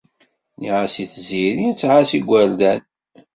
Nniɣ-as 0.55 0.95
i 1.03 1.05
Tiziri 1.11 1.65
ad 1.71 1.77
tɛass 1.77 2.11
igerdan. 2.17 2.81